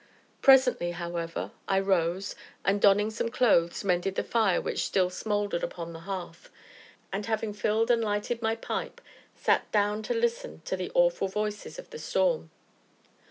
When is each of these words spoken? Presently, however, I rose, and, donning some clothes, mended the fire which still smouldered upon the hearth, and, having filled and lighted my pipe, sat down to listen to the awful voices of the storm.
Presently, 0.41 0.93
however, 0.93 1.51
I 1.67 1.79
rose, 1.79 2.33
and, 2.65 2.81
donning 2.81 3.11
some 3.11 3.29
clothes, 3.29 3.83
mended 3.83 4.15
the 4.15 4.23
fire 4.23 4.59
which 4.59 4.83
still 4.83 5.11
smouldered 5.11 5.63
upon 5.63 5.93
the 5.93 5.99
hearth, 6.09 6.49
and, 7.13 7.27
having 7.27 7.53
filled 7.53 7.91
and 7.91 8.03
lighted 8.03 8.41
my 8.41 8.55
pipe, 8.55 8.99
sat 9.35 9.71
down 9.71 10.01
to 10.01 10.15
listen 10.15 10.63
to 10.65 10.75
the 10.75 10.89
awful 10.95 11.27
voices 11.27 11.77
of 11.77 11.91
the 11.91 11.99
storm. 11.99 12.49